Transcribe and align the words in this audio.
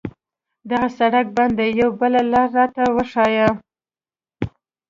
دغه 0.69 0.87
سړک 0.97 1.25
بند 1.37 1.53
ده، 1.59 1.65
یوه 1.79 1.95
بله 2.01 2.21
لار 2.31 2.49
راته 2.57 2.83
وښایه. 2.95 3.49